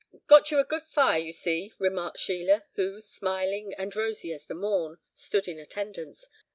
[0.25, 4.55] "Got you a good fire, you see," remarked Sheila, who, smiling and rosy as the
[4.55, 6.27] morn, stood in attendance.